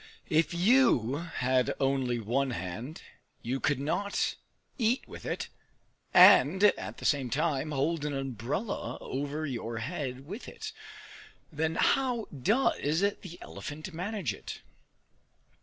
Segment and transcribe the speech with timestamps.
[0.31, 3.03] If you had only one hand,
[3.43, 4.33] you could not
[4.79, 5.47] eat with it
[6.11, 10.71] and at the same time hold an umbrella over your head with it!
[11.51, 14.61] Then how does the elephant manage it?